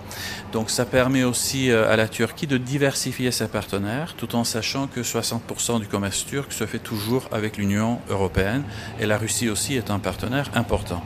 Donc 0.51 0.69
ça 0.69 0.85
permet 0.85 1.23
aussi 1.23 1.71
euh, 1.71 1.91
à 1.91 1.95
la 1.95 2.07
Turquie 2.07 2.47
de 2.47 2.57
diversifier 2.57 3.31
ses 3.31 3.47
partenaires 3.47 4.15
tout 4.15 4.35
en 4.35 4.43
sachant 4.43 4.87
que 4.87 5.01
60% 5.01 5.79
du 5.79 5.87
commerce 5.87 6.25
turc 6.25 6.51
se 6.51 6.65
fait 6.65 6.79
toujours 6.79 7.27
avec 7.31 7.57
l'Union 7.57 7.99
européenne 8.09 8.63
et 8.99 9.05
la 9.05 9.17
Russie 9.17 9.49
aussi 9.49 9.75
est 9.75 9.91
un 9.91 9.99
partenaire 9.99 10.49
important. 10.55 11.03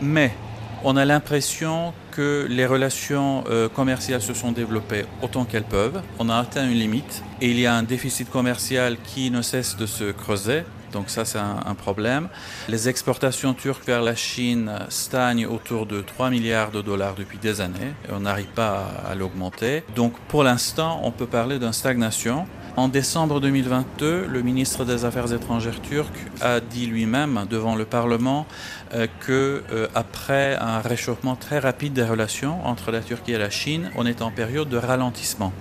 Mais 0.00 0.34
on 0.84 0.96
a 0.96 1.04
l'impression 1.04 1.92
que 2.10 2.46
les 2.48 2.66
relations 2.66 3.44
euh, 3.48 3.68
commerciales 3.68 4.22
se 4.22 4.34
sont 4.34 4.52
développées 4.52 5.04
autant 5.22 5.44
qu'elles 5.44 5.64
peuvent. 5.64 6.02
On 6.18 6.28
a 6.28 6.36
atteint 6.36 6.68
une 6.68 6.78
limite 6.78 7.22
et 7.40 7.50
il 7.50 7.58
y 7.58 7.66
a 7.66 7.74
un 7.74 7.82
déficit 7.82 8.30
commercial 8.30 8.96
qui 9.04 9.30
ne 9.30 9.42
cesse 9.42 9.76
de 9.76 9.86
se 9.86 10.12
creuser. 10.12 10.64
Donc 10.92 11.08
ça, 11.08 11.24
c'est 11.24 11.38
un, 11.38 11.74
problème. 11.74 12.28
Les 12.68 12.88
exportations 12.90 13.54
turques 13.54 13.86
vers 13.86 14.02
la 14.02 14.14
Chine 14.14 14.70
stagnent 14.90 15.46
autour 15.46 15.86
de 15.86 16.02
3 16.02 16.28
milliards 16.28 16.70
de 16.70 16.82
dollars 16.82 17.14
depuis 17.14 17.38
des 17.38 17.62
années 17.62 17.94
on 18.10 18.20
n'arrive 18.20 18.48
pas 18.48 18.88
à 19.08 19.14
l'augmenter. 19.14 19.84
Donc 19.96 20.12
pour 20.28 20.44
l'instant, 20.44 21.00
on 21.02 21.10
peut 21.10 21.26
parler 21.26 21.58
d'une 21.58 21.72
stagnation. 21.72 22.46
En 22.74 22.88
décembre 22.88 23.38
2022, 23.38 24.26
le 24.26 24.40
ministre 24.40 24.86
des 24.86 25.04
Affaires 25.04 25.30
étrangères 25.30 25.82
turc 25.82 26.10
a 26.40 26.60
dit 26.60 26.86
lui-même 26.86 27.44
devant 27.50 27.74
le 27.74 27.84
Parlement 27.84 28.46
euh, 28.94 29.06
que 29.20 29.62
euh, 29.70 29.88
après 29.94 30.56
un 30.56 30.80
réchauffement 30.80 31.36
très 31.36 31.58
rapide 31.58 31.92
des 31.92 32.02
relations 32.02 32.66
entre 32.66 32.90
la 32.90 33.00
Turquie 33.00 33.32
et 33.32 33.38
la 33.38 33.50
Chine, 33.50 33.90
on 33.94 34.06
est 34.06 34.22
en 34.22 34.30
période 34.30 34.70
de 34.70 34.78
ralentissement. 34.78 35.52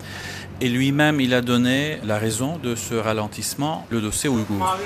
Et 0.62 0.70
lui-même, 0.70 1.20
il 1.20 1.34
a 1.34 1.42
donné 1.42 1.98
la 2.06 2.18
raison 2.18 2.58
de 2.58 2.76
ce 2.76 2.96
ralentissement, 2.96 3.86
le 3.90 4.00
dossier 4.00 4.30
ouïghour. 4.30 4.78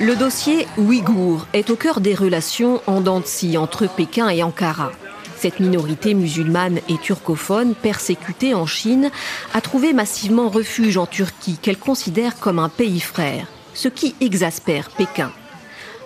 Le 0.00 0.16
dossier 0.16 0.68
ouïghour 0.76 1.46
est 1.54 1.70
au 1.70 1.76
cœur 1.76 2.00
des 2.00 2.14
relations 2.14 2.82
en 2.86 3.00
dents 3.00 3.22
entre 3.56 3.86
Pékin 3.86 4.28
et 4.28 4.42
Ankara. 4.42 4.90
Cette 5.38 5.60
minorité 5.60 6.14
musulmane 6.14 6.80
et 6.88 6.96
turcophone, 6.98 7.74
persécutée 7.74 8.54
en 8.54 8.66
Chine, 8.66 9.10
a 9.52 9.60
trouvé 9.60 9.92
massivement 9.92 10.48
refuge 10.48 10.96
en 10.96 11.06
Turquie, 11.06 11.58
qu'elle 11.60 11.78
considère 11.78 12.38
comme 12.38 12.58
un 12.58 12.70
pays 12.70 13.00
frère, 13.00 13.46
ce 13.74 13.88
qui 13.88 14.14
exaspère 14.20 14.90
Pékin. 14.90 15.30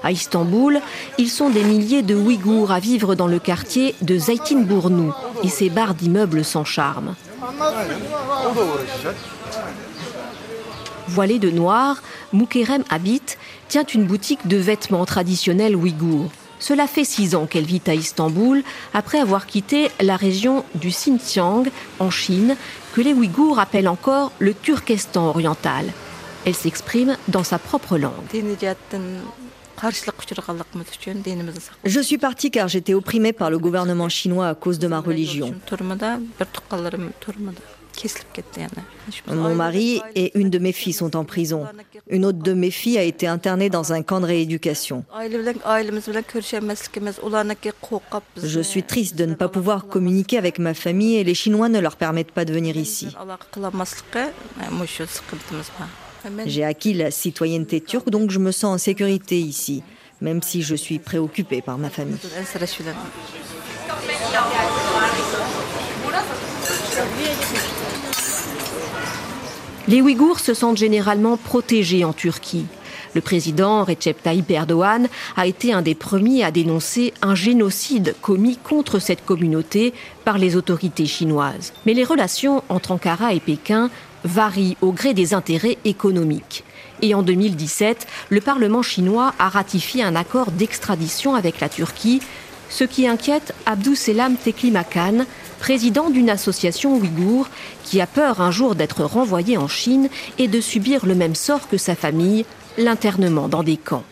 À 0.02 0.10
Istanbul, 0.12 0.80
ils 1.18 1.28
sont 1.28 1.50
des 1.50 1.62
milliers 1.62 2.02
de 2.02 2.14
Ouïghours 2.14 2.72
à 2.72 2.80
vivre 2.80 3.14
dans 3.14 3.26
le 3.26 3.38
quartier 3.38 3.94
de 4.00 4.18
Zeytinburnu 4.18 5.10
et 5.44 5.48
ses 5.48 5.70
barres 5.70 5.94
d'immeubles 5.94 6.44
sans 6.44 6.64
charme. 6.64 7.14
Voilée 11.06 11.38
de 11.38 11.50
noir, 11.50 12.02
Moukerem 12.32 12.84
Habit 12.88 13.22
tient 13.68 13.84
une 13.84 14.06
boutique 14.06 14.46
de 14.46 14.56
vêtements 14.56 15.04
traditionnels 15.04 15.76
ouïghours. 15.76 16.30
Cela 16.60 16.86
fait 16.86 17.04
six 17.04 17.34
ans 17.34 17.46
qu'elle 17.46 17.64
vit 17.64 17.80
à 17.86 17.94
Istanbul, 17.94 18.62
après 18.94 19.18
avoir 19.18 19.46
quitté 19.46 19.90
la 20.00 20.16
région 20.16 20.64
du 20.74 20.90
Xinjiang, 20.90 21.64
en 21.98 22.10
Chine, 22.10 22.54
que 22.94 23.00
les 23.00 23.14
Ouïghours 23.14 23.58
appellent 23.58 23.88
encore 23.88 24.32
le 24.38 24.54
Turkestan 24.54 25.26
oriental. 25.26 25.86
Elle 26.44 26.54
s'exprime 26.54 27.16
dans 27.28 27.44
sa 27.44 27.58
propre 27.58 27.98
langue. 27.98 28.12
Je 31.84 32.00
suis 32.00 32.18
partie 32.18 32.50
car 32.50 32.68
j'étais 32.68 32.94
opprimée 32.94 33.32
par 33.32 33.50
le 33.50 33.58
gouvernement 33.58 34.08
chinois 34.08 34.48
à 34.48 34.54
cause 34.54 34.78
de 34.78 34.86
ma 34.86 35.00
religion. 35.00 35.54
Mon 39.26 39.54
mari 39.54 40.00
et 40.14 40.38
une 40.38 40.50
de 40.50 40.58
mes 40.58 40.72
filles 40.72 40.92
sont 40.92 41.16
en 41.16 41.24
prison. 41.24 41.66
Une 42.08 42.24
autre 42.24 42.38
de 42.38 42.52
mes 42.52 42.70
filles 42.70 42.98
a 42.98 43.02
été 43.02 43.26
internée 43.26 43.70
dans 43.70 43.92
un 43.92 44.02
camp 44.02 44.20
de 44.20 44.26
rééducation. 44.26 45.04
Je 48.42 48.60
suis 48.60 48.82
triste 48.82 49.16
de 49.16 49.26
ne 49.26 49.34
pas 49.34 49.48
pouvoir 49.48 49.86
communiquer 49.86 50.38
avec 50.38 50.58
ma 50.58 50.74
famille 50.74 51.16
et 51.16 51.24
les 51.24 51.34
Chinois 51.34 51.68
ne 51.68 51.80
leur 51.80 51.96
permettent 51.96 52.32
pas 52.32 52.44
de 52.44 52.52
venir 52.52 52.76
ici. 52.76 53.08
J'ai 56.46 56.64
acquis 56.64 56.94
la 56.94 57.10
citoyenneté 57.10 57.80
turque, 57.80 58.10
donc 58.10 58.30
je 58.30 58.38
me 58.38 58.52
sens 58.52 58.74
en 58.74 58.78
sécurité 58.78 59.40
ici, 59.40 59.82
même 60.20 60.42
si 60.42 60.62
je 60.62 60.74
suis 60.74 60.98
préoccupée 60.98 61.62
par 61.62 61.78
ma 61.78 61.90
famille. 61.90 62.18
Les 69.88 70.02
Ouïghours 70.02 70.40
se 70.40 70.54
sentent 70.54 70.76
généralement 70.76 71.36
protégés 71.36 72.04
en 72.04 72.12
Turquie. 72.12 72.66
Le 73.14 73.20
président 73.20 73.82
Recep 73.82 74.22
Tayyip 74.22 74.50
Erdogan 74.50 75.08
a 75.36 75.46
été 75.46 75.72
un 75.72 75.82
des 75.82 75.94
premiers 75.94 76.44
à 76.44 76.50
dénoncer 76.50 77.12
un 77.22 77.34
génocide 77.34 78.14
commis 78.20 78.56
contre 78.56 78.98
cette 78.98 79.24
communauté 79.24 79.92
par 80.24 80.38
les 80.38 80.54
autorités 80.54 81.06
chinoises. 81.06 81.72
Mais 81.86 81.94
les 81.94 82.04
relations 82.04 82.62
entre 82.68 82.92
Ankara 82.92 83.34
et 83.34 83.40
Pékin 83.40 83.90
varient 84.22 84.76
au 84.80 84.92
gré 84.92 85.14
des 85.14 85.34
intérêts 85.34 85.78
économiques. 85.84 86.62
Et 87.02 87.14
en 87.14 87.22
2017, 87.22 88.06
le 88.28 88.40
Parlement 88.40 88.82
chinois 88.82 89.32
a 89.38 89.48
ratifié 89.48 90.02
un 90.02 90.14
accord 90.14 90.50
d'extradition 90.50 91.34
avec 91.34 91.58
la 91.60 91.70
Turquie, 91.70 92.20
ce 92.68 92.84
qui 92.84 93.08
inquiète 93.08 93.54
Abdou-Selam 93.66 94.36
Teklimakan, 94.36 95.24
président 95.60 96.10
d'une 96.10 96.30
association 96.30 96.96
ouïghour, 96.96 97.46
qui 97.84 98.00
a 98.00 98.06
peur 98.06 98.40
un 98.40 98.50
jour 98.50 98.74
d'être 98.74 99.04
renvoyé 99.04 99.56
en 99.56 99.68
Chine 99.68 100.08
et 100.38 100.48
de 100.48 100.60
subir 100.60 101.06
le 101.06 101.14
même 101.14 101.36
sort 101.36 101.68
que 101.68 101.76
sa 101.76 101.94
famille, 101.94 102.44
l'internement 102.78 103.46
dans 103.48 103.62
des 103.62 103.76
camps. 103.76 104.04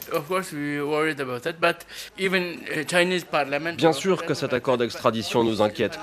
Bien 3.76 3.92
sûr 3.92 4.26
que 4.26 4.34
cet 4.34 4.52
accord 4.52 4.78
d'extradition 4.78 5.42
nous 5.42 5.62
inquiète, 5.62 5.98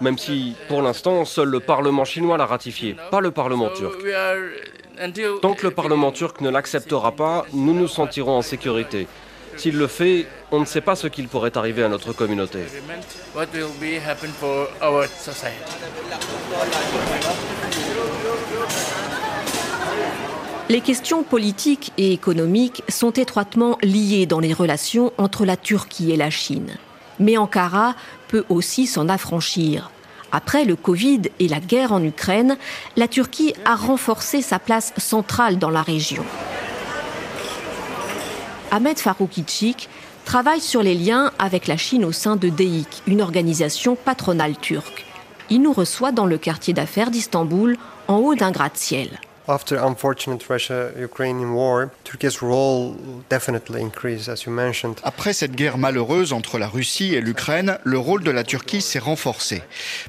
même 0.00 0.18
si 0.18 0.54
pour 0.68 0.82
l'instant 0.82 1.24
seul 1.24 1.48
le 1.48 1.60
Parlement 1.60 2.04
chinois 2.04 2.36
l'a 2.36 2.46
ratifié, 2.46 2.96
pas 3.10 3.20
le 3.20 3.30
Parlement 3.30 3.70
turc. 3.70 3.98
Tant 5.40 5.54
que 5.54 5.66
le 5.66 5.70
Parlement 5.70 6.12
turc 6.12 6.40
ne 6.42 6.50
l'acceptera 6.50 7.12
pas, 7.12 7.46
nous 7.54 7.74
nous 7.74 7.88
sentirons 7.88 8.36
en 8.36 8.42
sécurité. 8.42 9.06
S'il 9.60 9.76
le 9.76 9.88
fait, 9.88 10.26
on 10.50 10.60
ne 10.60 10.64
sait 10.64 10.80
pas 10.80 10.96
ce 10.96 11.06
qu'il 11.06 11.28
pourrait 11.28 11.54
arriver 11.58 11.82
à 11.82 11.90
notre 11.90 12.14
communauté. 12.14 12.60
Les 20.70 20.80
questions 20.80 21.22
politiques 21.22 21.92
et 21.98 22.14
économiques 22.14 22.82
sont 22.88 23.10
étroitement 23.10 23.76
liées 23.82 24.24
dans 24.24 24.40
les 24.40 24.54
relations 24.54 25.12
entre 25.18 25.44
la 25.44 25.58
Turquie 25.58 26.10
et 26.10 26.16
la 26.16 26.30
Chine. 26.30 26.78
Mais 27.18 27.36
Ankara 27.36 27.96
peut 28.28 28.46
aussi 28.48 28.86
s'en 28.86 29.10
affranchir. 29.10 29.90
Après 30.32 30.64
le 30.64 30.74
Covid 30.74 31.20
et 31.38 31.48
la 31.48 31.60
guerre 31.60 31.92
en 31.92 32.02
Ukraine, 32.02 32.56
la 32.96 33.08
Turquie 33.08 33.52
a 33.66 33.76
renforcé 33.76 34.40
sa 34.40 34.58
place 34.58 34.94
centrale 34.96 35.58
dans 35.58 35.68
la 35.68 35.82
région. 35.82 36.24
Ahmed 38.70 38.98
Faroukitchik 38.98 39.88
travaille 40.24 40.60
sur 40.60 40.82
les 40.82 40.94
liens 40.94 41.32
avec 41.38 41.66
la 41.66 41.76
Chine 41.76 42.04
au 42.04 42.12
sein 42.12 42.36
de 42.36 42.48
DEIC, 42.48 43.02
une 43.06 43.20
organisation 43.20 43.96
patronale 43.96 44.56
turque. 44.56 45.04
Il 45.50 45.62
nous 45.62 45.72
reçoit 45.72 46.12
dans 46.12 46.26
le 46.26 46.38
quartier 46.38 46.72
d'affaires 46.72 47.10
d'Istanbul, 47.10 47.76
en 48.06 48.18
haut 48.18 48.36
d'un 48.36 48.52
gratte-ciel. 48.52 49.18
Après 55.02 55.32
cette 55.32 55.56
guerre 55.56 55.76
malheureuse 55.76 56.32
entre 56.32 56.58
la 56.58 56.68
Russie 56.68 57.16
et 57.16 57.20
l'Ukraine, 57.20 57.78
le 57.82 57.98
rôle 57.98 58.22
de 58.22 58.30
la 58.30 58.44
Turquie 58.44 58.80
s'est 58.80 59.00
renforcé. 59.00 59.62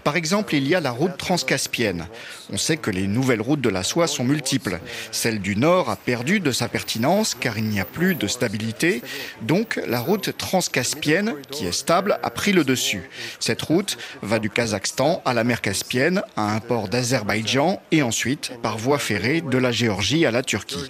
Par 0.04 0.16
exemple, 0.16 0.54
il 0.54 0.68
y 0.68 0.76
a 0.76 0.80
la 0.80 0.92
route 0.92 1.18
transcaspienne. 1.18 2.08
On 2.54 2.58
sait 2.58 2.78
que 2.78 2.92
les 2.92 3.08
nouvelles 3.08 3.42
routes 3.42 3.62
de 3.62 3.70
la 3.70 3.82
soie 3.82 4.06
sont 4.06 4.24
multiples. 4.24 4.80
Celle 5.12 5.40
du 5.40 5.56
Nord 5.56 5.90
a 5.90 5.96
perdu 5.96 6.40
de 6.40 6.52
sa 6.52 6.68
pertinence 6.68 7.34
car 7.34 7.58
il 7.58 7.64
n'y 7.64 7.80
a 7.80 7.86
plus 7.86 8.14
de 8.14 8.28
stabilité. 8.28 9.02
Donc, 9.42 9.82
la 9.88 10.02
route 10.02 10.38
transcaspienne, 10.38 11.34
qui 11.50 11.66
est 11.66 11.72
stable, 11.72 12.20
a 12.22 12.30
pris 12.30 12.52
le 12.52 12.64
dessus. 12.64 13.10
Cette 13.40 13.64
route 13.64 13.98
va 14.22 14.38
du 14.38 14.52
Kazakhstan 14.52 15.24
à 15.26 15.34
la 15.34 15.44
mer 15.44 15.62
Caspienne, 15.62 16.22
à 16.36 16.54
un 16.54 16.60
port 16.60 16.90
d'Azerbaïdjan 16.90 17.82
et 17.92 18.04
ensuite 18.04 18.52
par 18.62 18.78
voie 18.78 19.00
ferrée 19.00 19.31
de 19.40 19.58
la 19.58 19.72
Géorgie 19.72 20.26
à 20.26 20.32
la 20.32 20.44
Turquie. 20.44 20.90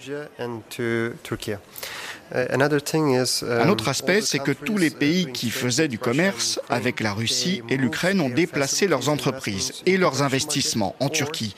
Un 3.43 3.69
autre 3.69 3.89
aspect, 3.89 4.21
c'est 4.21 4.39
que 4.39 4.51
tous 4.51 4.77
les 4.77 4.89
pays 4.89 5.31
qui 5.33 5.49
faisaient 5.49 5.89
du 5.89 5.99
commerce 5.99 6.59
avec 6.69 7.01
la 7.01 7.13
Russie 7.13 7.61
et 7.69 7.77
l'Ukraine 7.77 8.21
ont 8.21 8.29
déplacé 8.29 8.87
leurs 8.87 9.09
entreprises 9.09 9.81
et 9.85 9.97
leurs 9.97 10.23
investissements 10.23 10.95
en 10.99 11.09
Turquie 11.09 11.53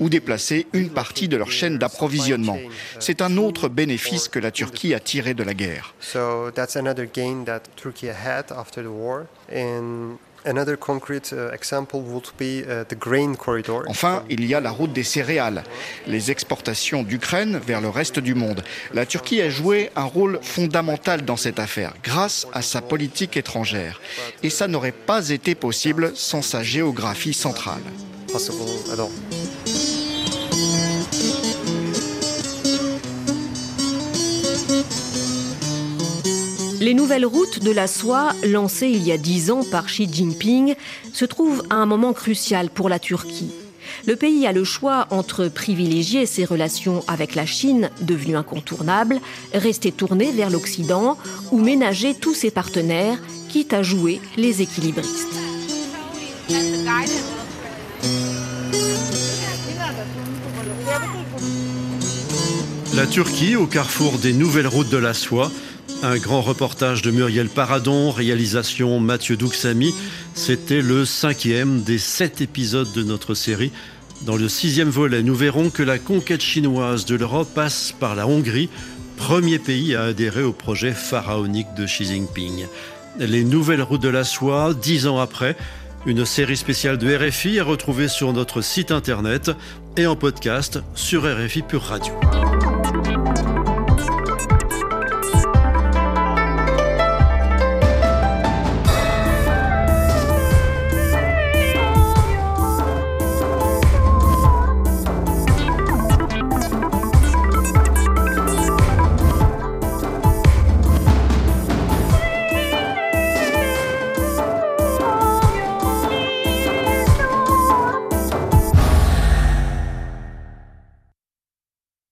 ou 0.00 0.08
déplacé 0.10 0.66
une 0.74 0.90
partie 0.90 1.28
de 1.28 1.36
leur 1.36 1.50
chaîne 1.50 1.78
d'approvisionnement. 1.78 2.58
C'est 3.00 3.22
un 3.22 3.36
autre 3.38 3.68
bénéfice 3.68 4.28
que 4.28 4.38
la 4.38 4.50
Turquie 4.50 4.92
a 4.94 5.00
tiré 5.00 5.34
de 5.34 5.42
la 5.42 5.54
guerre. 5.54 5.94
Enfin, 13.88 14.24
il 14.28 14.44
y 14.44 14.54
a 14.54 14.60
la 14.60 14.70
route 14.70 14.92
des 14.92 15.04
céréales, 15.04 15.62
les 16.06 16.30
exportations 16.30 17.02
d'Ukraine 17.02 17.60
vers 17.64 17.80
le 17.80 17.88
reste 17.88 18.18
du 18.18 18.34
monde. 18.34 18.62
La 18.92 19.06
Turquie 19.06 19.40
a 19.40 19.50
joué 19.50 19.90
un 19.96 20.04
rôle 20.04 20.40
fondamental 20.42 21.24
dans 21.24 21.36
cette 21.36 21.58
affaire 21.58 21.94
grâce 22.02 22.46
à 22.52 22.62
sa 22.62 22.80
politique 22.80 23.36
étrangère. 23.36 24.00
Et 24.42 24.50
ça 24.50 24.68
n'aurait 24.68 24.92
pas 24.92 25.28
été 25.28 25.54
possible 25.54 26.12
sans 26.14 26.42
sa 26.42 26.62
géographie 26.62 27.34
centrale. 27.34 27.82
Les 36.82 36.94
nouvelles 36.94 37.24
routes 37.24 37.62
de 37.62 37.70
la 37.70 37.86
soie, 37.86 38.32
lancées 38.44 38.88
il 38.88 39.04
y 39.04 39.12
a 39.12 39.16
dix 39.16 39.52
ans 39.52 39.62
par 39.62 39.86
Xi 39.86 40.08
Jinping, 40.12 40.74
se 41.12 41.24
trouvent 41.24 41.62
à 41.70 41.76
un 41.76 41.86
moment 41.86 42.12
crucial 42.12 42.70
pour 42.70 42.88
la 42.88 42.98
Turquie. 42.98 43.52
Le 44.04 44.16
pays 44.16 44.48
a 44.48 44.52
le 44.52 44.64
choix 44.64 45.06
entre 45.10 45.46
privilégier 45.46 46.26
ses 46.26 46.44
relations 46.44 47.04
avec 47.06 47.36
la 47.36 47.46
Chine, 47.46 47.88
devenue 48.00 48.34
incontournable, 48.34 49.20
rester 49.54 49.92
tourné 49.92 50.32
vers 50.32 50.50
l'Occident, 50.50 51.16
ou 51.52 51.60
ménager 51.60 52.14
tous 52.14 52.34
ses 52.34 52.50
partenaires, 52.50 53.18
quitte 53.48 53.74
à 53.74 53.84
jouer 53.84 54.20
les 54.36 54.60
équilibristes. 54.60 55.38
La 62.96 63.06
Turquie 63.06 63.54
au 63.54 63.66
carrefour 63.68 64.18
des 64.18 64.32
nouvelles 64.32 64.66
routes 64.66 64.90
de 64.90 64.96
la 64.96 65.14
soie 65.14 65.52
un 66.02 66.16
grand 66.16 66.42
reportage 66.42 67.02
de 67.02 67.10
Muriel 67.10 67.48
Paradon, 67.48 68.10
réalisation 68.10 68.98
Mathieu 68.98 69.36
Douxami. 69.36 69.94
C'était 70.34 70.82
le 70.82 71.04
cinquième 71.04 71.82
des 71.82 71.98
sept 71.98 72.40
épisodes 72.40 72.92
de 72.92 73.02
notre 73.02 73.34
série. 73.34 73.70
Dans 74.22 74.36
le 74.36 74.48
sixième 74.48 74.88
volet, 74.88 75.22
nous 75.22 75.34
verrons 75.34 75.70
que 75.70 75.82
la 75.82 75.98
conquête 75.98 76.40
chinoise 76.40 77.04
de 77.04 77.14
l'Europe 77.14 77.48
passe 77.54 77.94
par 77.98 78.14
la 78.14 78.26
Hongrie, 78.26 78.68
premier 79.16 79.58
pays 79.58 79.94
à 79.94 80.02
adhérer 80.02 80.42
au 80.42 80.52
projet 80.52 80.92
pharaonique 80.92 81.74
de 81.76 81.86
Xi 81.86 82.04
Jinping. 82.04 82.66
Les 83.18 83.44
nouvelles 83.44 83.82
routes 83.82 84.02
de 84.02 84.08
la 84.08 84.24
soie, 84.24 84.74
dix 84.74 85.06
ans 85.06 85.18
après, 85.18 85.56
une 86.06 86.24
série 86.24 86.56
spéciale 86.56 86.98
de 86.98 87.14
RFI 87.14 87.60
à 87.60 87.64
retrouver 87.64 88.08
sur 88.08 88.32
notre 88.32 88.60
site 88.60 88.90
internet 88.90 89.52
et 89.96 90.06
en 90.06 90.16
podcast 90.16 90.80
sur 90.94 91.22
RFI 91.22 91.62
Pure 91.62 91.82
Radio. 91.82 92.14